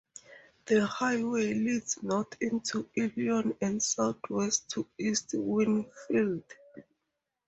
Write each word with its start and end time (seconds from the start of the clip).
The 0.65 0.83
highway 0.83 1.53
leads 1.53 2.01
north 2.01 2.35
into 2.41 2.89
Ilion 2.95 3.55
and 3.61 3.83
southwest 3.83 4.67
to 4.71 4.87
East 4.97 5.35
Winfield. 5.35 6.41